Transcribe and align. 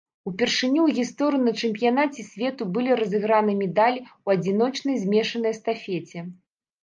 Упершыню 0.29 0.81
ў 0.83 0.89
гісторыі 0.99 1.41
на 1.47 1.51
чэмпіянаце 1.65 2.23
свету 2.29 2.67
былі 2.77 2.91
разыграны 3.01 3.53
медалі 3.61 3.99
ў 4.05 4.27
адзіночнай 4.39 4.95
змешанай 5.03 5.51
эстафеце. 5.57 6.19